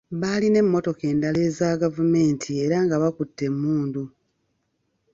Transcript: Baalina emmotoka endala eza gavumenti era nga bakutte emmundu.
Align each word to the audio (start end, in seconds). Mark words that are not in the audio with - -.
Baalina 0.19 0.57
emmotoka 0.63 1.03
endala 1.11 1.39
eza 1.47 1.79
gavumenti 1.83 2.49
era 2.65 2.77
nga 2.85 2.95
bakutte 3.03 3.43
emmundu. 3.49 4.03